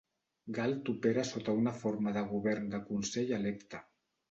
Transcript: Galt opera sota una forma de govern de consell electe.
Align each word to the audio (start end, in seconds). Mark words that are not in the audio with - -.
Galt 0.57 0.89
opera 0.93 1.25
sota 1.33 1.55
una 1.59 1.75
forma 1.83 2.15
de 2.17 2.25
govern 2.33 2.75
de 2.75 2.83
consell 2.91 3.37
electe. 3.41 3.87